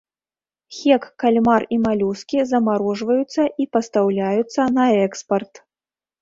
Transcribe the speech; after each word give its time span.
Хек, 0.77 1.03
кальмар 1.23 1.65
і 1.77 1.77
малюскі 1.83 2.39
замарожваюцца 2.53 3.45
і 3.65 3.69
пастаўляюцца 3.79 4.61
на 4.79 4.89
экспарт. 5.05 5.63